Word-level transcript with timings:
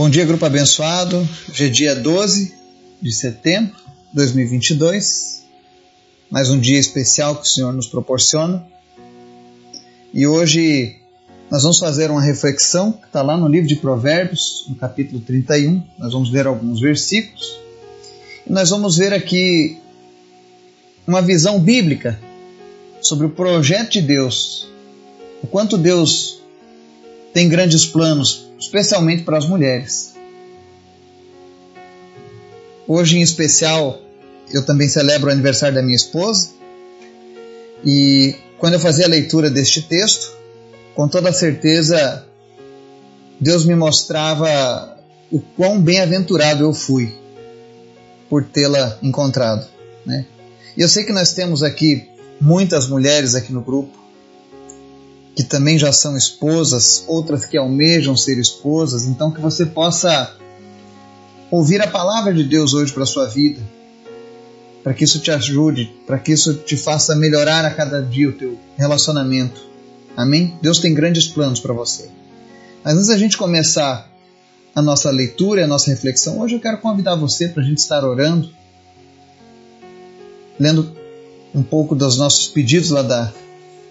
Bom 0.00 0.08
dia, 0.08 0.24
grupo 0.24 0.46
abençoado. 0.46 1.28
Hoje 1.50 1.66
é 1.66 1.68
dia 1.68 1.94
12 1.94 2.54
de 3.02 3.12
setembro 3.12 3.76
de 3.76 4.14
2022. 4.14 5.42
Mais 6.30 6.48
um 6.48 6.58
dia 6.58 6.78
especial 6.78 7.36
que 7.36 7.42
o 7.42 7.46
Senhor 7.46 7.70
nos 7.74 7.86
proporciona. 7.86 8.66
E 10.14 10.26
hoje 10.26 10.96
nós 11.50 11.64
vamos 11.64 11.78
fazer 11.78 12.10
uma 12.10 12.22
reflexão 12.22 12.92
que 12.92 13.08
está 13.08 13.20
lá 13.20 13.36
no 13.36 13.46
livro 13.46 13.68
de 13.68 13.76
Provérbios, 13.76 14.64
no 14.70 14.74
capítulo 14.74 15.20
31. 15.20 15.82
Nós 15.98 16.14
vamos 16.14 16.32
ler 16.32 16.46
alguns 16.46 16.80
versículos. 16.80 17.60
E 18.46 18.50
nós 18.50 18.70
vamos 18.70 18.96
ver 18.96 19.12
aqui 19.12 19.76
uma 21.06 21.20
visão 21.20 21.60
bíblica 21.60 22.18
sobre 23.02 23.26
o 23.26 23.30
projeto 23.30 23.90
de 23.90 24.00
Deus. 24.00 24.66
O 25.42 25.46
quanto 25.46 25.76
Deus 25.76 26.40
tem 27.34 27.50
grandes 27.50 27.84
planos 27.84 28.49
especialmente 28.60 29.22
para 29.22 29.38
as 29.38 29.46
mulheres. 29.46 30.14
Hoje, 32.86 33.18
em 33.18 33.22
especial, 33.22 34.00
eu 34.52 34.64
também 34.64 34.88
celebro 34.88 35.28
o 35.28 35.32
aniversário 35.32 35.74
da 35.74 35.82
minha 35.82 35.96
esposa. 35.96 36.50
E 37.84 38.34
quando 38.58 38.74
eu 38.74 38.80
fazia 38.80 39.06
a 39.06 39.08
leitura 39.08 39.48
deste 39.48 39.80
texto, 39.82 40.36
com 40.94 41.08
toda 41.08 41.32
certeza, 41.32 42.26
Deus 43.40 43.64
me 43.64 43.74
mostrava 43.74 44.98
o 45.30 45.40
quão 45.40 45.80
bem-aventurado 45.80 46.64
eu 46.64 46.74
fui 46.74 47.14
por 48.28 48.44
tê-la 48.44 48.98
encontrado. 49.02 49.66
Né? 50.04 50.26
E 50.76 50.82
eu 50.82 50.88
sei 50.88 51.04
que 51.04 51.12
nós 51.12 51.32
temos 51.32 51.62
aqui 51.62 52.08
muitas 52.40 52.88
mulheres 52.88 53.34
aqui 53.34 53.52
no 53.52 53.62
grupo 53.62 53.99
que 55.34 55.42
também 55.42 55.78
já 55.78 55.92
são 55.92 56.16
esposas, 56.16 57.04
outras 57.06 57.44
que 57.44 57.56
almejam 57.56 58.16
ser 58.16 58.38
esposas, 58.38 59.04
então 59.04 59.30
que 59.30 59.40
você 59.40 59.64
possa 59.64 60.36
ouvir 61.50 61.80
a 61.80 61.86
palavra 61.86 62.32
de 62.32 62.44
Deus 62.44 62.74
hoje 62.74 62.92
para 62.92 63.04
a 63.04 63.06
sua 63.06 63.26
vida, 63.26 63.60
para 64.82 64.94
que 64.94 65.04
isso 65.04 65.20
te 65.20 65.30
ajude, 65.30 65.92
para 66.06 66.18
que 66.18 66.32
isso 66.32 66.54
te 66.54 66.76
faça 66.76 67.14
melhorar 67.14 67.64
a 67.64 67.70
cada 67.70 68.02
dia 68.02 68.28
o 68.28 68.32
teu 68.32 68.58
relacionamento. 68.76 69.60
Amém? 70.16 70.58
Deus 70.60 70.78
tem 70.78 70.94
grandes 70.94 71.26
planos 71.26 71.60
para 71.60 71.72
você. 71.72 72.08
Mas 72.84 72.94
antes 72.94 73.08
da 73.08 73.18
gente 73.18 73.36
começar 73.36 74.10
a 74.74 74.82
nossa 74.82 75.10
leitura, 75.10 75.64
a 75.64 75.66
nossa 75.66 75.90
reflexão, 75.90 76.40
hoje 76.40 76.54
eu 76.54 76.60
quero 76.60 76.78
convidar 76.78 77.14
você 77.14 77.48
para 77.48 77.62
a 77.62 77.66
gente 77.66 77.78
estar 77.78 78.04
orando, 78.04 78.50
lendo 80.58 80.96
um 81.54 81.62
pouco 81.62 81.94
dos 81.94 82.16
nossos 82.16 82.48
pedidos 82.48 82.90
lá 82.90 83.02
da, 83.02 83.32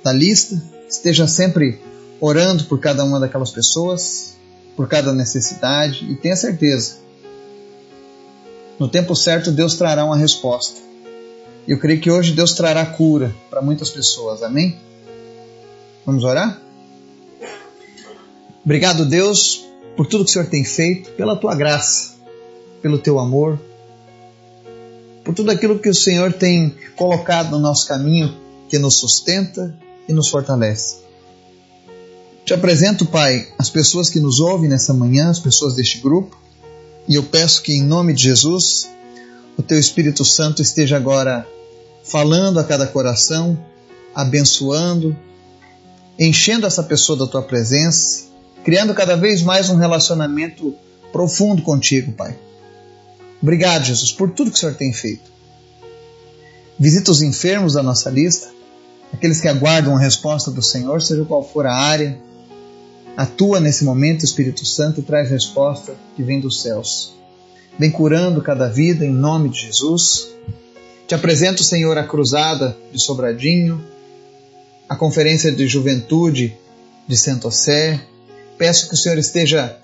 da 0.03 0.13
lista, 0.13 0.61
esteja 0.89 1.27
sempre 1.27 1.79
orando 2.19 2.65
por 2.65 2.79
cada 2.79 3.03
uma 3.03 3.19
daquelas 3.19 3.51
pessoas, 3.51 4.35
por 4.75 4.87
cada 4.87 5.13
necessidade 5.13 6.05
e 6.11 6.15
tenha 6.15 6.35
certeza, 6.35 6.97
no 8.79 8.87
tempo 8.87 9.15
certo 9.15 9.51
Deus 9.51 9.75
trará 9.75 10.05
uma 10.05 10.17
resposta. 10.17 10.79
Eu 11.67 11.77
creio 11.77 11.99
que 11.99 12.09
hoje 12.09 12.31
Deus 12.31 12.53
trará 12.53 12.85
cura 12.85 13.35
para 13.49 13.61
muitas 13.61 13.89
pessoas, 13.89 14.41
amém? 14.41 14.77
Vamos 16.05 16.23
orar? 16.23 16.59
Obrigado, 18.63 19.05
Deus, 19.05 19.65
por 19.95 20.07
tudo 20.07 20.23
que 20.23 20.29
o 20.29 20.33
Senhor 20.33 20.47
tem 20.47 20.63
feito, 20.63 21.11
pela 21.11 21.35
tua 21.35 21.55
graça, 21.55 22.15
pelo 22.81 22.97
teu 22.97 23.19
amor, 23.19 23.59
por 25.23 25.33
tudo 25.35 25.51
aquilo 25.51 25.77
que 25.77 25.89
o 25.89 25.93
Senhor 25.93 26.33
tem 26.33 26.75
colocado 26.95 27.51
no 27.51 27.59
nosso 27.59 27.87
caminho, 27.87 28.35
que 28.69 28.79
nos 28.79 28.99
sustenta 28.99 29.77
e 30.09 30.13
nos 30.13 30.27
fortalece. 30.27 30.97
Te 32.43 32.53
apresento, 32.53 33.05
Pai, 33.05 33.47
as 33.59 33.69
pessoas 33.69 34.09
que 34.09 34.19
nos 34.19 34.39
ouvem 34.39 34.67
nessa 34.67 34.91
manhã, 34.91 35.29
as 35.29 35.39
pessoas 35.39 35.75
deste 35.75 35.99
grupo, 35.99 36.35
e 37.07 37.13
eu 37.13 37.23
peço 37.23 37.61
que, 37.61 37.73
em 37.73 37.83
nome 37.83 38.11
de 38.13 38.23
Jesus, 38.23 38.89
o 39.55 39.61
Teu 39.61 39.79
Espírito 39.79 40.25
Santo 40.25 40.61
esteja 40.61 40.97
agora 40.97 41.47
falando 42.03 42.59
a 42.59 42.63
cada 42.63 42.87
coração, 42.87 43.57
abençoando, 44.15 45.15
enchendo 46.17 46.65
essa 46.65 46.81
pessoa 46.81 47.19
da 47.19 47.27
Tua 47.27 47.43
presença, 47.43 48.23
criando 48.63 48.95
cada 48.95 49.15
vez 49.15 49.43
mais 49.43 49.69
um 49.69 49.75
relacionamento 49.75 50.73
profundo 51.11 51.61
contigo, 51.61 52.11
Pai. 52.13 52.35
Obrigado, 53.41 53.85
Jesus, 53.85 54.11
por 54.11 54.31
tudo 54.31 54.49
que 54.49 54.57
o 54.57 54.59
Senhor 54.59 54.75
tem 54.75 54.91
feito. 54.91 55.31
Visita 56.79 57.11
os 57.11 57.21
enfermos 57.21 57.73
da 57.73 57.83
nossa 57.83 58.09
lista, 58.09 58.49
aqueles 59.13 59.41
que 59.41 59.47
aguardam 59.47 59.95
a 59.95 59.99
resposta 59.99 60.51
do 60.51 60.61
Senhor, 60.61 61.01
seja 61.01 61.25
qual 61.25 61.43
for 61.43 61.65
a 61.65 61.73
área. 61.73 62.17
Atua 63.17 63.59
nesse 63.59 63.83
momento, 63.83 64.23
Espírito 64.23 64.65
Santo, 64.65 65.01
e 65.01 65.03
traz 65.03 65.29
resposta 65.29 65.95
que 66.15 66.23
vem 66.23 66.39
dos 66.39 66.61
céus. 66.61 67.13
Vem 67.77 67.91
curando 67.91 68.41
cada 68.41 68.69
vida 68.69 69.05
em 69.05 69.11
nome 69.11 69.49
de 69.49 69.61
Jesus. 69.61 70.29
Te 71.07 71.15
apresento, 71.15 71.63
Senhor, 71.63 71.97
a 71.97 72.03
cruzada 72.03 72.77
de 72.93 73.01
Sobradinho, 73.01 73.83
a 74.87 74.95
conferência 74.95 75.51
de 75.51 75.67
juventude 75.67 76.55
de 77.07 77.17
Santosé. 77.17 77.99
Peço 78.57 78.87
que 78.87 78.93
o 78.93 78.97
Senhor 78.97 79.17
esteja 79.17 79.75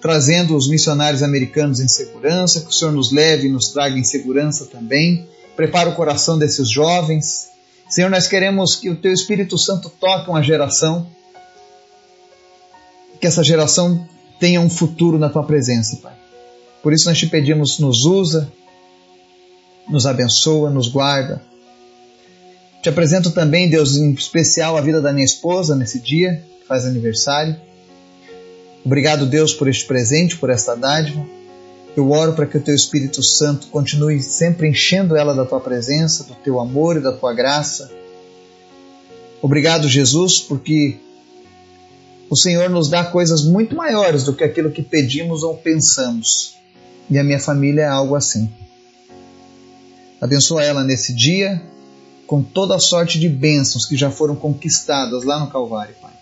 trazendo 0.00 0.56
os 0.56 0.68
missionários 0.68 1.22
americanos 1.22 1.80
em 1.80 1.88
segurança, 1.88 2.60
que 2.60 2.68
o 2.68 2.72
Senhor 2.72 2.92
nos 2.92 3.10
leve 3.10 3.48
e 3.48 3.50
nos 3.50 3.68
traga 3.68 3.98
em 3.98 4.04
segurança 4.04 4.66
também. 4.66 5.26
Prepara 5.56 5.88
o 5.88 5.94
coração 5.94 6.38
desses 6.38 6.68
jovens 6.68 7.55
Senhor, 7.88 8.10
nós 8.10 8.26
queremos 8.26 8.74
que 8.74 8.90
o 8.90 8.96
Teu 8.96 9.12
Espírito 9.12 9.56
Santo 9.56 9.88
toque 9.88 10.28
uma 10.28 10.42
geração, 10.42 11.06
que 13.20 13.26
essa 13.26 13.44
geração 13.44 14.06
tenha 14.40 14.60
um 14.60 14.68
futuro 14.68 15.18
na 15.18 15.28
Tua 15.28 15.44
presença, 15.44 15.96
Pai. 15.96 16.14
Por 16.82 16.92
isso 16.92 17.08
nós 17.08 17.18
te 17.18 17.26
pedimos, 17.26 17.78
nos 17.78 18.04
usa, 18.04 18.52
nos 19.88 20.06
abençoa, 20.06 20.70
nos 20.70 20.88
guarda. 20.88 21.42
Te 22.82 22.88
apresento 22.88 23.30
também, 23.30 23.68
Deus, 23.68 23.96
em 23.96 24.12
especial 24.12 24.76
a 24.76 24.80
vida 24.80 25.00
da 25.00 25.12
minha 25.12 25.24
esposa 25.24 25.74
nesse 25.74 25.98
dia, 25.98 26.44
que 26.60 26.66
faz 26.66 26.84
aniversário. 26.84 27.56
Obrigado, 28.84 29.26
Deus, 29.26 29.52
por 29.52 29.68
este 29.68 29.84
presente, 29.86 30.36
por 30.36 30.50
esta 30.50 30.74
dádiva. 30.76 31.35
Eu 31.96 32.10
oro 32.10 32.34
para 32.34 32.44
que 32.44 32.58
o 32.58 32.60
teu 32.60 32.74
Espírito 32.74 33.22
Santo 33.22 33.68
continue 33.68 34.22
sempre 34.22 34.68
enchendo 34.68 35.16
ela 35.16 35.34
da 35.34 35.46
tua 35.46 35.58
presença, 35.58 36.24
do 36.24 36.34
teu 36.34 36.60
amor 36.60 36.98
e 36.98 37.00
da 37.00 37.10
tua 37.10 37.32
graça. 37.32 37.90
Obrigado, 39.40 39.88
Jesus, 39.88 40.38
porque 40.38 40.98
o 42.28 42.36
Senhor 42.36 42.68
nos 42.68 42.90
dá 42.90 43.02
coisas 43.02 43.44
muito 43.44 43.74
maiores 43.74 44.24
do 44.24 44.34
que 44.34 44.44
aquilo 44.44 44.70
que 44.70 44.82
pedimos 44.82 45.42
ou 45.42 45.56
pensamos. 45.56 46.54
E 47.08 47.18
a 47.18 47.24
minha 47.24 47.40
família 47.40 47.82
é 47.82 47.88
algo 47.88 48.14
assim. 48.14 48.50
Abençoa 50.20 50.62
ela 50.62 50.84
nesse 50.84 51.14
dia 51.14 51.62
com 52.26 52.42
toda 52.42 52.74
a 52.74 52.80
sorte 52.80 53.18
de 53.18 53.28
bênçãos 53.28 53.86
que 53.86 53.96
já 53.96 54.10
foram 54.10 54.36
conquistadas 54.36 55.24
lá 55.24 55.40
no 55.40 55.50
Calvário, 55.50 55.94
Pai. 56.02 56.12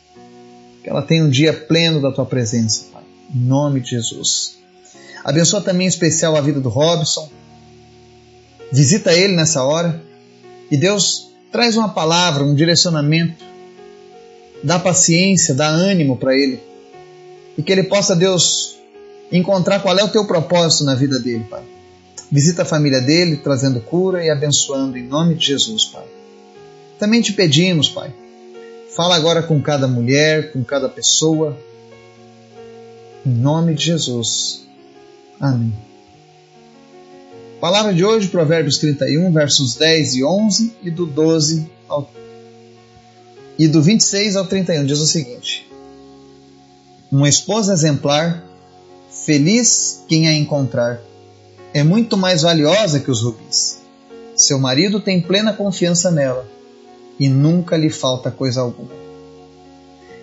Que 0.84 0.90
ela 0.90 1.02
tenha 1.02 1.24
um 1.24 1.30
dia 1.30 1.52
pleno 1.52 2.00
da 2.00 2.12
tua 2.12 2.26
presença, 2.26 2.84
Pai. 2.92 3.02
Em 3.34 3.38
nome 3.38 3.80
de 3.80 3.90
Jesus. 3.90 4.63
Abençoa 5.24 5.62
também 5.62 5.86
em 5.86 5.88
especial 5.88 6.36
a 6.36 6.40
vida 6.40 6.60
do 6.60 6.68
Robson. 6.68 7.30
Visita 8.70 9.14
ele 9.14 9.34
nessa 9.34 9.64
hora. 9.64 10.02
E 10.70 10.76
Deus 10.76 11.30
traz 11.50 11.76
uma 11.76 11.88
palavra, 11.88 12.44
um 12.44 12.54
direcionamento. 12.54 13.42
Dá 14.62 14.78
paciência, 14.78 15.54
dá 15.54 15.68
ânimo 15.68 16.16
para 16.16 16.36
ele. 16.36 16.60
E 17.56 17.62
que 17.62 17.72
ele 17.72 17.84
possa, 17.84 18.14
Deus, 18.14 18.76
encontrar 19.32 19.80
qual 19.80 19.98
é 19.98 20.04
o 20.04 20.08
teu 20.08 20.26
propósito 20.26 20.84
na 20.84 20.94
vida 20.94 21.18
dele, 21.18 21.46
Pai. 21.48 21.62
Visita 22.30 22.62
a 22.62 22.66
família 22.66 23.00
dele, 23.00 23.36
trazendo 23.36 23.80
cura 23.80 24.24
e 24.24 24.30
abençoando 24.30 24.98
em 24.98 25.06
nome 25.06 25.34
de 25.34 25.46
Jesus, 25.46 25.84
Pai. 25.86 26.04
Também 26.98 27.20
te 27.20 27.32
pedimos, 27.32 27.88
Pai, 27.88 28.12
fala 28.94 29.14
agora 29.16 29.42
com 29.42 29.60
cada 29.60 29.86
mulher, 29.86 30.52
com 30.52 30.64
cada 30.64 30.88
pessoa, 30.88 31.56
em 33.24 33.30
nome 33.30 33.74
de 33.74 33.84
Jesus. 33.86 34.64
Amém. 35.40 35.74
Palavra 37.60 37.94
de 37.94 38.04
hoje, 38.04 38.28
Provérbios 38.28 38.78
31, 38.78 39.32
versos 39.32 39.74
10 39.76 40.16
e 40.16 40.24
11 40.24 40.76
e 40.82 40.90
do 40.90 41.06
12 41.06 41.70
ao 41.88 42.10
e 43.56 43.68
do 43.68 43.80
26 43.80 44.36
ao 44.36 44.46
31 44.46 44.84
diz 44.84 44.98
o 44.98 45.06
seguinte: 45.06 45.66
Uma 47.10 47.28
esposa 47.28 47.72
exemplar, 47.72 48.44
feliz 49.10 50.04
quem 50.08 50.28
a 50.28 50.34
encontrar, 50.34 51.00
é 51.72 51.82
muito 51.82 52.16
mais 52.16 52.42
valiosa 52.42 53.00
que 53.00 53.10
os 53.10 53.22
rubis. 53.22 53.80
Seu 54.36 54.58
marido 54.58 55.00
tem 55.00 55.22
plena 55.22 55.52
confiança 55.52 56.10
nela 56.10 56.46
e 57.18 57.28
nunca 57.28 57.76
lhe 57.76 57.90
falta 57.90 58.30
coisa 58.30 58.60
alguma. 58.60 58.90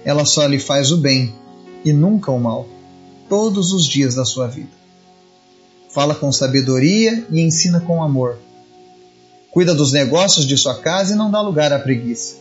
Ela 0.03 0.25
só 0.25 0.45
lhe 0.45 0.59
faz 0.59 0.91
o 0.91 0.97
bem 0.97 1.33
e 1.85 1.93
nunca 1.93 2.31
o 2.31 2.39
mal, 2.39 2.67
todos 3.29 3.71
os 3.71 3.85
dias 3.85 4.15
da 4.15 4.25
sua 4.25 4.47
vida 4.47 4.80
fala 5.93 6.15
com 6.15 6.31
sabedoria 6.31 7.25
e 7.29 7.41
ensina 7.41 7.79
com 7.81 8.01
amor. 8.01 8.37
Cuida 9.51 9.75
dos 9.75 9.91
negócios 9.91 10.45
de 10.45 10.57
sua 10.57 10.75
casa 10.79 11.13
e 11.13 11.17
não 11.17 11.29
dá 11.29 11.41
lugar 11.41 11.73
à 11.73 11.79
preguiça. 11.79 12.35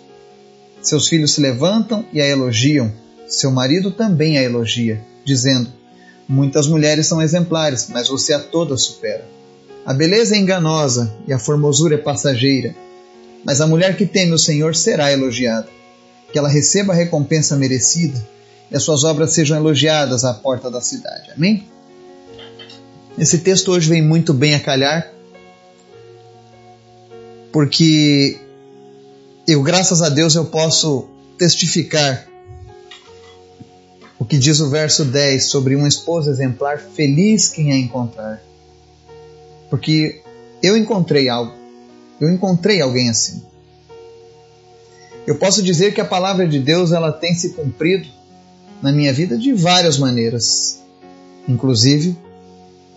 Seus 0.80 1.08
filhos 1.08 1.34
se 1.34 1.40
levantam 1.40 2.04
e 2.12 2.20
a 2.20 2.26
elogiam, 2.26 2.92
seu 3.28 3.50
marido 3.50 3.90
também 3.90 4.38
a 4.38 4.42
elogia, 4.42 5.04
dizendo: 5.24 5.70
Muitas 6.28 6.66
mulheres 6.66 7.06
são 7.06 7.20
exemplares, 7.20 7.88
mas 7.90 8.08
você 8.08 8.32
a 8.32 8.38
todas 8.38 8.84
supera. 8.84 9.26
A 9.84 9.92
beleza 9.92 10.36
é 10.36 10.38
enganosa 10.38 11.12
e 11.26 11.32
a 11.32 11.38
formosura 11.38 11.96
é 11.96 11.98
passageira, 11.98 12.74
mas 13.44 13.60
a 13.60 13.66
mulher 13.66 13.96
que 13.96 14.06
teme 14.06 14.32
o 14.32 14.38
Senhor 14.38 14.76
será 14.76 15.12
elogiada. 15.12 15.68
Que 16.32 16.38
ela 16.38 16.48
receba 16.48 16.92
a 16.92 16.96
recompensa 16.96 17.56
merecida 17.56 18.24
e 18.70 18.76
as 18.76 18.84
suas 18.84 19.02
obras 19.02 19.32
sejam 19.32 19.56
elogiadas 19.56 20.24
à 20.24 20.32
porta 20.32 20.70
da 20.70 20.80
cidade. 20.80 21.32
Amém? 21.36 21.66
Esse 23.18 23.38
texto 23.38 23.72
hoje 23.72 23.88
vem 23.88 24.02
muito 24.02 24.32
bem 24.32 24.54
a 24.54 24.60
calhar, 24.60 25.12
porque 27.52 28.38
eu, 29.46 29.62
graças 29.62 30.00
a 30.00 30.08
Deus, 30.08 30.34
eu 30.34 30.46
posso 30.46 31.08
testificar 31.36 32.26
o 34.18 34.24
que 34.24 34.38
diz 34.38 34.60
o 34.60 34.68
verso 34.68 35.04
10 35.04 35.46
sobre 35.46 35.74
uma 35.74 35.88
esposa 35.88 36.30
exemplar, 36.30 36.78
feliz 36.78 37.48
quem 37.48 37.72
a 37.72 37.76
encontrar. 37.76 38.40
Porque 39.68 40.20
eu 40.62 40.76
encontrei 40.76 41.28
algo, 41.28 41.54
eu 42.20 42.30
encontrei 42.30 42.80
alguém 42.80 43.08
assim. 43.08 43.42
Eu 45.26 45.36
posso 45.36 45.62
dizer 45.62 45.94
que 45.94 46.00
a 46.00 46.04
palavra 46.04 46.46
de 46.46 46.58
Deus 46.58 46.92
ela 46.92 47.10
tem 47.12 47.34
se 47.34 47.50
cumprido 47.50 48.08
na 48.80 48.92
minha 48.92 49.12
vida 49.12 49.36
de 49.36 49.52
várias 49.52 49.98
maneiras, 49.98 50.80
inclusive 51.48 52.16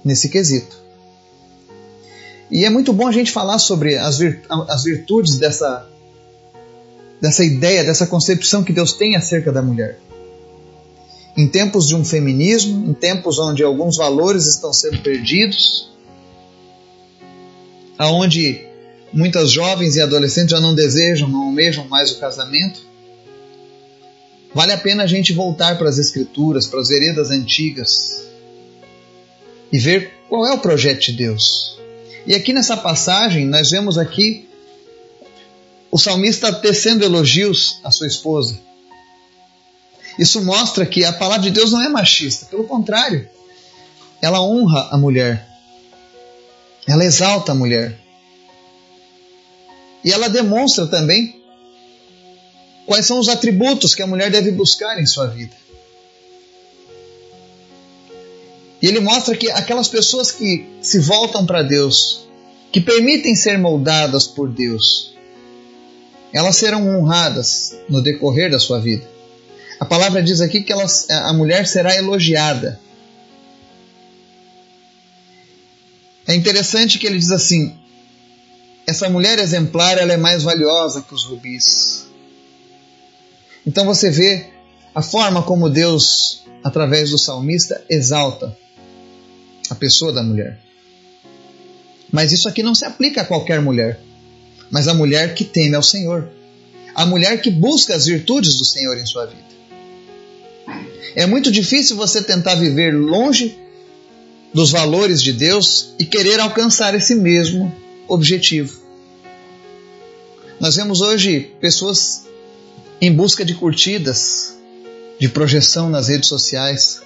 nesse 0.03 0.29
quesito. 0.29 0.83
E 2.51 2.65
é 2.65 2.69
muito 2.69 2.93
bom 2.93 3.07
a 3.07 3.11
gente 3.11 3.31
falar 3.31 3.57
sobre 3.57 3.97
as, 3.97 4.19
virtudes 4.83 5.37
dessa, 5.37 5.89
dessa 7.19 7.43
ideia, 7.43 7.83
dessa 7.83 8.05
concepção 8.05 8.63
que 8.63 8.73
Deus 8.73 8.93
tem 8.93 9.15
acerca 9.15 9.51
da 9.51 9.61
mulher. 9.61 9.99
Em 11.35 11.47
tempos 11.47 11.87
de 11.87 11.95
um 11.95 12.05
feminismo, 12.05 12.87
em 12.87 12.93
tempos 12.93 13.39
onde 13.39 13.63
alguns 13.63 13.97
valores 13.97 14.45
estão 14.45 14.71
sendo 14.71 14.99
perdidos, 14.99 15.91
aonde 17.97 18.67
muitas 19.11 19.49
jovens 19.49 19.95
e 19.95 20.01
adolescentes 20.01 20.51
já 20.51 20.59
não 20.59 20.75
desejam, 20.75 21.27
não 21.27 21.45
almejam 21.45 21.87
mais 21.87 22.11
o 22.11 22.19
casamento, 22.19 22.81
vale 24.53 24.73
a 24.73 24.77
pena 24.77 25.03
a 25.03 25.07
gente 25.07 25.33
voltar 25.33 25.75
para 25.79 25.89
as 25.89 25.97
escrituras, 25.97 26.67
para 26.67 26.81
as 26.81 26.89
veredas 26.89 27.31
antigas 27.31 28.32
e 29.73 29.79
ver 29.79 30.13
qual 30.29 30.45
é 30.45 30.53
o 30.53 30.59
projeto 30.59 31.01
de 31.01 31.13
Deus. 31.13 31.75
E 32.27 32.35
aqui 32.35 32.53
nessa 32.53 32.77
passagem, 32.77 33.47
nós 33.47 33.71
vemos 33.71 33.97
aqui 33.97 34.47
o 35.89 35.97
salmista 35.97 36.53
tecendo 36.53 37.03
elogios 37.03 37.79
à 37.83 37.89
sua 37.89 38.05
esposa. 38.05 38.57
Isso 40.17 40.43
mostra 40.45 40.85
que 40.85 41.03
a 41.03 41.11
palavra 41.11 41.41
de 41.41 41.49
Deus 41.49 41.71
não 41.71 41.81
é 41.81 41.89
machista, 41.89 42.45
pelo 42.45 42.65
contrário, 42.65 43.27
ela 44.21 44.41
honra 44.41 44.89
a 44.91 44.97
mulher, 44.97 45.45
ela 46.87 47.03
exalta 47.03 47.51
a 47.51 47.55
mulher. 47.55 47.99
E 50.05 50.11
ela 50.11 50.29
demonstra 50.29 50.85
também 50.85 51.41
quais 52.85 53.07
são 53.07 53.17
os 53.17 53.27
atributos 53.27 53.95
que 53.95 54.03
a 54.03 54.07
mulher 54.07 54.29
deve 54.29 54.51
buscar 54.51 55.01
em 55.01 55.05
sua 55.05 55.27
vida. 55.27 55.62
E 58.83 58.87
ele 58.87 58.99
mostra 58.99 59.33
que 59.37 59.49
aquelas 59.49 59.87
pessoas 59.87 60.29
que 60.29 60.67
se 60.81 60.99
voltam 60.99 61.45
para 61.45 61.63
Deus, 61.63 62.27
que 62.69 62.81
permitem 62.81 63.33
ser 63.33 63.57
moldadas 63.57 64.27
por 64.27 64.49
Deus, 64.49 65.15
elas 66.33 66.57
serão 66.57 66.85
honradas 66.89 67.77
no 67.87 68.03
decorrer 68.03 68.51
da 68.51 68.59
sua 68.59 68.81
vida. 68.81 69.09
A 69.79 69.85
palavra 69.85 70.21
diz 70.21 70.41
aqui 70.41 70.61
que 70.61 70.73
a 70.73 71.31
mulher 71.31 71.65
será 71.65 71.95
elogiada. 71.95 72.77
É 76.27 76.35
interessante 76.35 76.99
que 76.99 77.07
ele 77.07 77.19
diz 77.19 77.31
assim: 77.31 77.77
essa 78.85 79.09
mulher 79.09 79.39
exemplar 79.39 79.97
ela 79.97 80.11
é 80.11 80.17
mais 80.17 80.43
valiosa 80.43 81.01
que 81.01 81.13
os 81.13 81.23
rubis. 81.23 82.05
Então 83.65 83.85
você 83.85 84.11
vê 84.11 84.49
a 84.93 85.01
forma 85.01 85.41
como 85.41 85.69
Deus, 85.69 86.43
através 86.61 87.11
do 87.11 87.17
salmista, 87.17 87.81
exalta 87.89 88.61
a 89.73 89.75
pessoa 89.75 90.13
da 90.13 90.23
mulher. 90.23 90.59
Mas 92.11 92.31
isso 92.31 92.47
aqui 92.47 92.63
não 92.63 92.75
se 92.75 92.85
aplica 92.85 93.21
a 93.21 93.25
qualquer 93.25 93.61
mulher, 93.61 93.99
mas 94.69 94.87
a 94.87 94.93
mulher 94.93 95.33
que 95.33 95.43
teme 95.43 95.75
ao 95.75 95.83
Senhor, 95.83 96.29
a 96.95 97.05
mulher 97.05 97.41
que 97.41 97.49
busca 97.49 97.95
as 97.95 98.05
virtudes 98.05 98.55
do 98.55 98.65
Senhor 98.65 98.97
em 98.97 99.05
sua 99.05 99.25
vida. 99.25 99.53
É 101.15 101.25
muito 101.25 101.51
difícil 101.51 101.95
você 101.95 102.21
tentar 102.21 102.55
viver 102.55 102.91
longe 102.95 103.57
dos 104.53 104.71
valores 104.71 105.21
de 105.21 105.33
Deus 105.33 105.93
e 105.97 106.05
querer 106.05 106.39
alcançar 106.39 106.93
esse 106.95 107.15
mesmo 107.15 107.73
objetivo. 108.07 108.79
Nós 110.59 110.75
vemos 110.75 111.01
hoje 111.01 111.51
pessoas 111.59 112.27
em 113.01 113.11
busca 113.11 113.43
de 113.43 113.55
curtidas, 113.55 114.55
de 115.19 115.27
projeção 115.27 115.89
nas 115.89 116.07
redes 116.07 116.29
sociais, 116.29 117.01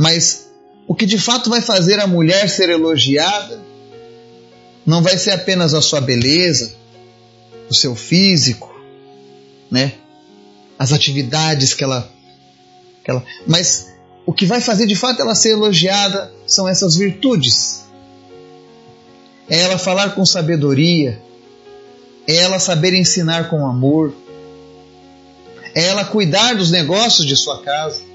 Mas 0.00 0.48
o 0.88 0.94
que 0.94 1.04
de 1.04 1.18
fato 1.18 1.50
vai 1.50 1.60
fazer 1.60 2.00
a 2.00 2.06
mulher 2.06 2.48
ser 2.48 2.70
elogiada 2.70 3.60
não 4.86 5.02
vai 5.02 5.18
ser 5.18 5.32
apenas 5.32 5.74
a 5.74 5.82
sua 5.82 6.00
beleza, 6.00 6.74
o 7.68 7.74
seu 7.74 7.94
físico, 7.94 8.74
né? 9.70 9.92
As 10.78 10.94
atividades 10.94 11.74
que 11.74 11.84
ela, 11.84 12.10
que 13.04 13.10
ela, 13.10 13.22
mas 13.46 13.92
o 14.24 14.32
que 14.32 14.46
vai 14.46 14.62
fazer 14.62 14.86
de 14.86 14.96
fato 14.96 15.20
ela 15.20 15.34
ser 15.34 15.50
elogiada 15.50 16.32
são 16.46 16.66
essas 16.66 16.96
virtudes. 16.96 17.84
É 19.50 19.60
ela 19.60 19.76
falar 19.76 20.14
com 20.14 20.24
sabedoria, 20.24 21.20
é 22.26 22.36
ela 22.36 22.58
saber 22.58 22.94
ensinar 22.94 23.50
com 23.50 23.66
amor, 23.66 24.14
é 25.74 25.88
ela 25.88 26.06
cuidar 26.06 26.54
dos 26.54 26.70
negócios 26.70 27.26
de 27.26 27.36
sua 27.36 27.60
casa, 27.62 28.09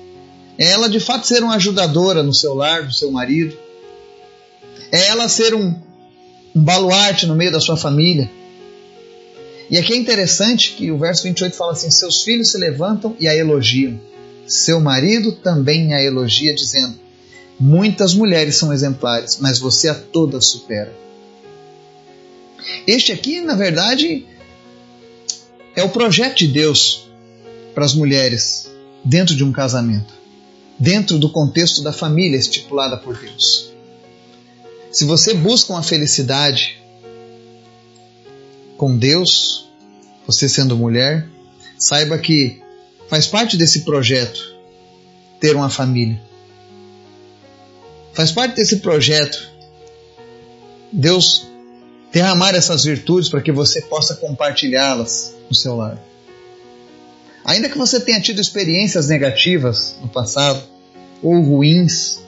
é 0.58 0.72
ela 0.72 0.90
de 0.90 1.00
fato 1.00 1.28
ser 1.28 1.44
uma 1.44 1.56
ajudadora 1.56 2.24
no 2.24 2.34
seu 2.34 2.54
lar, 2.54 2.84
do 2.84 2.94
seu 2.94 3.12
marido. 3.12 3.58
É 4.92 5.08
ela 5.08 5.28
ser 5.28 5.54
um, 5.54 5.74
um 6.56 6.62
baluarte 6.62 7.26
no 7.26 7.36
meio 7.36 7.52
da 7.52 7.60
sua 7.60 7.76
família. 7.76 8.30
E 9.70 9.78
aqui 9.78 9.94
é 9.94 9.98
interessante 9.98 10.72
que 10.72 10.92
o 10.92 10.98
verso 10.98 11.24
28 11.24 11.56
fala 11.56 11.74
assim: 11.74 11.92
Seus 11.92 12.24
filhos 12.24 12.52
se 12.52 12.58
levantam 12.58 13.16
e 13.20 13.28
a 13.28 13.36
elogiam. 13.36 14.00
Seu 14.48 14.80
marido 14.80 15.32
também 15.34 15.94
a 15.94 16.02
elogia, 16.02 16.54
dizendo: 16.54 16.98
Muitas 17.60 18.14
mulheres 18.14 18.56
são 18.56 18.72
exemplares, 18.72 19.40
mas 19.42 19.60
você 19.60 19.90
a 19.90 19.96
todas 19.96 20.46
supera. 20.46 20.94
Este 22.88 23.12
aqui, 23.12 23.42
na 23.42 23.56
verdade, 23.56 24.26
é 25.76 25.84
o 25.84 25.90
projeto 25.90 26.38
de 26.38 26.48
Deus 26.48 27.08
para 27.74 27.84
as 27.84 27.94
mulheres 27.94 28.70
dentro 29.04 29.36
de 29.36 29.44
um 29.44 29.52
casamento 29.52 30.25
dentro 30.78 31.18
do 31.18 31.30
contexto 31.30 31.82
da 31.82 31.94
família 31.94 32.38
estipulada 32.38 32.98
por 32.98 33.18
Deus. 33.18 33.72
Se 34.92 35.06
você 35.06 35.34
busca 35.34 35.74
uma 35.74 35.84
felicidade 35.84 36.82
com 38.78 38.98
Deus, 38.98 39.70
você 40.26 40.48
sendo 40.48 40.78
mulher, 40.78 41.28
saiba 41.78 42.18
que 42.18 42.62
faz 43.10 43.28
parte 43.28 43.58
desse 43.58 43.82
projeto 43.82 44.56
ter 45.40 45.56
uma 45.56 45.70
família. 45.70 46.22
Faz 48.14 48.32
parte 48.32 48.56
desse 48.56 48.78
projeto 48.78 49.50
Deus 50.92 51.46
derramar 52.12 52.56
essas 52.56 52.86
virtudes 52.86 53.30
para 53.30 53.42
que 53.42 53.52
você 53.52 53.82
possa 53.82 54.16
compartilhá-las 54.16 55.36
no 55.50 55.56
seu 55.56 55.76
lar. 55.76 56.02
Ainda 57.46 57.70
que 57.70 57.78
você 57.78 58.00
tenha 58.00 58.20
tido 58.20 58.42
experiências 58.42 59.08
negativas 59.08 59.96
no 60.02 60.08
passado 60.08 60.64
ou 61.22 61.40
ruins, 61.42 62.20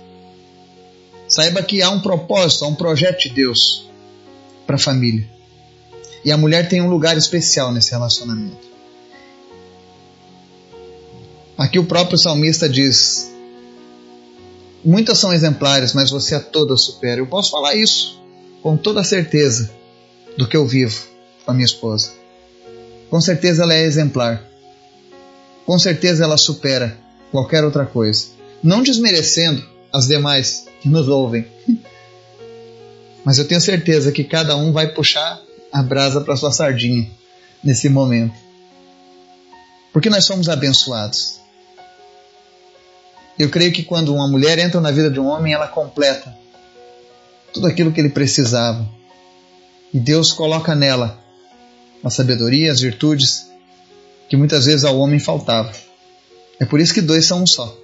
saiba 1.27 1.63
que 1.63 1.81
há 1.81 1.89
um 1.89 1.99
propósito, 1.99 2.63
há 2.63 2.67
um 2.67 2.75
projeto 2.75 3.23
de 3.23 3.29
Deus 3.29 3.89
para 4.67 4.75
a 4.75 4.79
família. 4.79 5.27
E 6.23 6.31
a 6.31 6.37
mulher 6.37 6.69
tem 6.69 6.81
um 6.81 6.89
lugar 6.89 7.17
especial 7.17 7.71
nesse 7.71 7.91
relacionamento. 7.91 8.67
Aqui 11.57 11.79
o 11.79 11.85
próprio 11.85 12.19
salmista 12.19 12.69
diz: 12.69 13.33
Muitas 14.85 15.17
são 15.17 15.33
exemplares, 15.33 15.93
mas 15.93 16.11
você 16.11 16.35
a 16.35 16.39
todas 16.39 16.83
supera. 16.83 17.19
Eu 17.19 17.27
posso 17.27 17.49
falar 17.49 17.73
isso 17.73 18.21
com 18.61 18.77
toda 18.77 19.03
certeza 19.03 19.71
do 20.37 20.47
que 20.47 20.55
eu 20.55 20.67
vivo 20.67 21.07
com 21.43 21.51
a 21.51 21.53
minha 21.55 21.65
esposa. 21.65 22.11
Com 23.09 23.19
certeza 23.19 23.63
ela 23.63 23.73
é 23.73 23.81
exemplar 23.81 24.46
com 25.67 25.77
certeza 25.77 26.23
ela 26.23 26.37
supera 26.37 26.97
qualquer 27.29 27.65
outra 27.65 27.85
coisa. 27.85 28.27
Não 28.63 28.81
desmerecendo 28.81 29.61
as 29.91 30.07
demais 30.07 30.65
que 30.81 30.87
nos 30.87 31.09
ouvem. 31.09 31.45
Mas 33.25 33.37
eu 33.37 33.45
tenho 33.45 33.59
certeza 33.59 34.13
que 34.13 34.23
cada 34.23 34.55
um 34.55 34.71
vai 34.71 34.87
puxar 34.87 35.37
a 35.73 35.83
brasa 35.83 36.21
para 36.21 36.37
sua 36.37 36.53
sardinha 36.53 37.11
nesse 37.61 37.89
momento. 37.89 38.33
Porque 39.91 40.09
nós 40.09 40.23
somos 40.23 40.47
abençoados. 40.47 41.41
Eu 43.37 43.49
creio 43.49 43.73
que 43.73 43.83
quando 43.83 44.15
uma 44.15 44.27
mulher 44.27 44.57
entra 44.57 44.79
na 44.79 44.89
vida 44.89 45.11
de 45.11 45.19
um 45.19 45.25
homem, 45.25 45.53
ela 45.53 45.67
completa 45.67 46.33
tudo 47.53 47.67
aquilo 47.67 47.91
que 47.91 47.99
ele 47.99 48.09
precisava. 48.09 48.87
E 49.93 49.99
Deus 49.99 50.31
coloca 50.31 50.73
nela 50.73 51.19
a 52.01 52.09
sabedoria, 52.09 52.71
as 52.71 52.79
virtudes 52.79 53.46
que 54.29 54.35
muitas 54.35 54.65
vezes 54.65 54.83
ao 54.83 54.97
homem 54.97 55.19
faltava. 55.19 55.71
É 56.59 56.65
por 56.65 56.79
isso 56.79 56.93
que 56.93 57.01
dois 57.01 57.25
são 57.25 57.43
um 57.43 57.47
só. 57.47 57.75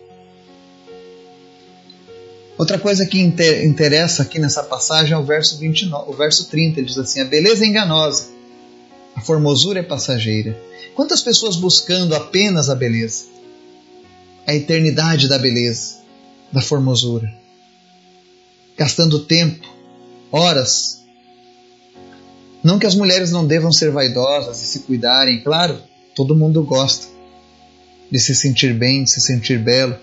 Outra 2.57 2.77
coisa 2.77 3.05
que 3.05 3.19
interessa 3.19 4.23
aqui 4.23 4.39
nessa 4.39 4.63
passagem 4.63 5.13
é 5.13 5.17
o 5.17 5.23
verso 5.23 5.57
29, 5.57 6.11
o 6.11 6.13
verso 6.13 6.49
30, 6.49 6.79
ele 6.79 6.87
diz 6.87 6.97
assim: 6.97 7.21
"A 7.21 7.25
beleza 7.25 7.65
é 7.65 7.67
enganosa, 7.67 8.29
a 9.15 9.21
formosura 9.21 9.79
é 9.79 9.83
passageira". 9.83 10.57
Quantas 10.95 11.21
pessoas 11.21 11.55
buscando 11.55 12.15
apenas 12.15 12.69
a 12.69 12.75
beleza? 12.75 13.25
A 14.45 14.53
eternidade 14.53 15.27
da 15.27 15.39
beleza, 15.39 15.95
da 16.51 16.61
formosura. 16.61 17.33
Gastando 18.77 19.19
tempo, 19.19 19.67
horas. 20.31 21.01
Não 22.63 22.77
que 22.77 22.85
as 22.85 22.95
mulheres 22.95 23.31
não 23.31 23.45
devam 23.45 23.71
ser 23.71 23.91
vaidosas 23.91 24.61
e 24.61 24.65
se 24.65 24.79
cuidarem, 24.81 25.41
claro, 25.41 25.81
todo 26.15 26.35
mundo 26.35 26.63
gosta 26.63 27.07
de 28.09 28.19
se 28.19 28.35
sentir 28.35 28.73
bem, 28.73 29.03
de 29.03 29.11
se 29.11 29.21
sentir 29.21 29.57
belo. 29.57 29.95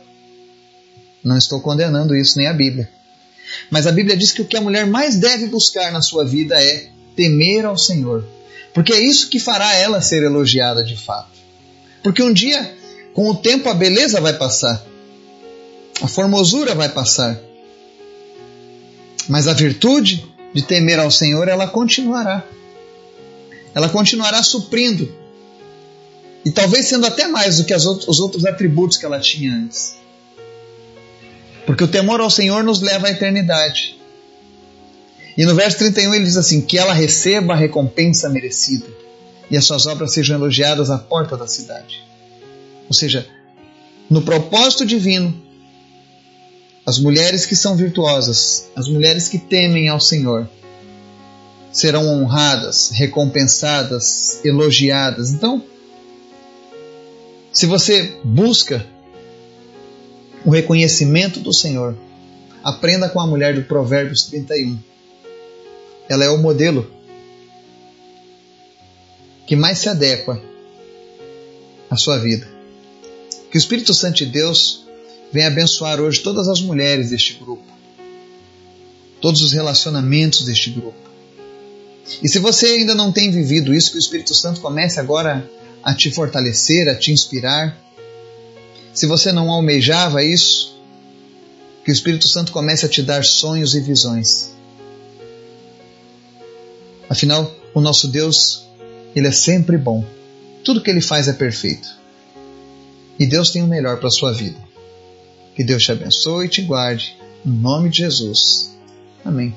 Não 1.23 1.37
estou 1.37 1.61
condenando 1.61 2.17
isso, 2.17 2.38
nem 2.38 2.49
a 2.49 2.52
Bíblia. 2.52 2.90
Mas 3.71 3.87
a 3.87 3.93
Bíblia 3.93 4.17
diz 4.17 4.33
que 4.33 4.43
o 4.43 4.45
que 4.45 4.57
a 4.57 4.61
mulher 4.61 4.87
mais 4.87 5.17
deve 5.17 5.47
buscar 5.47 5.93
na 5.93 6.00
sua 6.00 6.25
vida 6.25 6.61
é 6.61 6.88
temer 7.14 7.64
ao 7.64 7.76
Senhor. 7.76 8.25
Porque 8.73 8.93
é 8.93 9.00
isso 9.00 9.29
que 9.29 9.38
fará 9.38 9.75
ela 9.75 10.00
ser 10.00 10.23
elogiada 10.23 10.83
de 10.83 10.97
fato. 10.97 11.38
Porque 12.02 12.23
um 12.23 12.33
dia, 12.33 12.75
com 13.12 13.29
o 13.29 13.37
tempo, 13.37 13.69
a 13.69 13.75
beleza 13.75 14.21
vai 14.21 14.33
passar, 14.33 14.85
a 16.00 16.09
formosura 16.09 16.75
vai 16.75 16.88
passar. 16.88 17.38
Mas 19.29 19.47
a 19.47 19.52
virtude 19.52 20.26
de 20.55 20.62
temer 20.62 20.99
ao 20.99 21.11
Senhor, 21.11 21.47
ela 21.47 21.69
continuará. 21.69 22.45
Ela 23.75 23.88
continuará 23.88 24.43
suprindo. 24.43 25.20
E 26.44 26.50
talvez 26.50 26.87
sendo 26.87 27.06
até 27.06 27.26
mais 27.26 27.59
do 27.59 27.64
que 27.64 27.75
os 27.75 28.20
outros 28.20 28.44
atributos 28.47 28.97
que 28.97 29.04
ela 29.04 29.20
tinha 29.20 29.54
antes. 29.54 29.97
Porque 31.66 31.85
o 31.85 31.88
temor 31.88 32.20
ao 32.20 32.30
Senhor 32.30 32.64
nos 32.64 32.80
leva 32.80 33.09
à 33.09 33.11
eternidade. 33.11 33.99
E 35.37 35.44
no 35.44 35.54
verso 35.54 35.78
31 35.78 36.14
ele 36.14 36.25
diz 36.25 36.37
assim: 36.37 36.62
Que 36.62 36.78
ela 36.78 36.92
receba 36.92 37.52
a 37.52 37.56
recompensa 37.56 38.28
merecida 38.28 38.87
e 39.50 39.56
as 39.56 39.64
suas 39.64 39.87
obras 39.87 40.12
sejam 40.12 40.37
elogiadas 40.37 40.90
à 40.90 40.99
porta 40.99 41.37
da 41.37 41.47
cidade. 41.47 42.02
Ou 42.88 42.94
seja, 42.94 43.26
no 44.09 44.23
propósito 44.23 44.85
divino, 44.85 45.35
as 46.87 46.99
mulheres 46.99 47.47
que 47.47 47.54
são 47.54 47.76
virtuosas, 47.76 48.68
as 48.75 48.88
mulheres 48.88 49.28
que 49.28 49.38
temem 49.38 49.88
ao 49.88 50.00
Senhor, 50.00 50.49
serão 51.73 52.09
honradas, 52.09 52.90
recompensadas, 52.90 54.44
elogiadas. 54.44 55.30
Então, 55.30 55.62
se 57.52 57.66
você 57.66 58.19
busca 58.23 58.87
o 60.45 60.50
reconhecimento 60.50 61.40
do 61.40 61.52
Senhor, 61.52 61.97
aprenda 62.62 63.09
com 63.09 63.21
a 63.21 63.26
mulher 63.26 63.54
do 63.54 63.62
Provérbios 63.62 64.25
31. 64.25 64.78
Ela 66.09 66.25
é 66.25 66.30
o 66.30 66.38
modelo 66.38 66.90
que 69.47 69.57
mais 69.57 69.78
se 69.78 69.88
adequa 69.88 70.40
à 71.90 71.97
sua 71.97 72.19
vida. 72.19 72.49
Que 73.50 73.57
o 73.57 73.59
Espírito 73.59 73.92
Santo 73.92 74.19
de 74.19 74.26
Deus 74.26 74.87
venha 75.33 75.49
abençoar 75.49 76.00
hoje 76.00 76.21
todas 76.21 76.49
as 76.49 76.61
mulheres 76.61 77.11
deste 77.11 77.35
grupo, 77.35 77.64
todos 79.21 79.42
os 79.42 79.52
relacionamentos 79.52 80.45
deste 80.45 80.71
grupo. 80.71 81.11
E 82.23 82.28
se 82.28 82.38
você 82.38 82.66
ainda 82.66 82.95
não 82.95 83.12
tem 83.12 83.30
vivido 83.30 83.75
isso, 83.75 83.90
que 83.90 83.97
o 83.97 84.00
Espírito 84.00 84.35
Santo 84.35 84.61
comece 84.61 84.99
agora 84.99 85.49
a 85.82 85.94
te 85.94 86.10
fortalecer, 86.10 86.88
a 86.88 86.94
te 86.94 87.12
inspirar 87.12 87.76
se 88.92 89.06
você 89.06 89.32
não 89.32 89.50
almejava 89.50 90.22
isso, 90.22 90.78
que 91.84 91.90
o 91.90 91.92
Espírito 91.92 92.28
Santo 92.28 92.52
comece 92.52 92.84
a 92.84 92.88
te 92.88 93.02
dar 93.02 93.25
sonhos 93.25 93.75
e 93.75 93.80
visões. 93.80 94.50
Afinal, 97.08 97.50
o 97.75 97.80
nosso 97.80 98.08
Deus, 98.08 98.66
ele 99.14 99.28
é 99.28 99.32
sempre 99.32 99.78
bom. 99.78 100.04
Tudo 100.64 100.82
que 100.82 100.90
ele 100.90 101.00
faz 101.00 101.28
é 101.28 101.32
perfeito. 101.32 101.88
E 103.18 103.26
Deus 103.26 103.50
tem 103.50 103.62
o 103.62 103.66
melhor 103.66 103.99
para 103.99 104.08
a 104.08 104.12
sua 104.12 104.32
vida. 104.32 104.58
Que 105.54 105.64
Deus 105.64 105.82
te 105.82 105.92
abençoe 105.92 106.46
e 106.46 106.49
te 106.49 106.62
guarde. 106.62 107.16
Em 107.44 107.50
nome 107.50 107.88
de 107.88 107.99
Jesus. 107.99 108.70
Amém. 109.25 109.54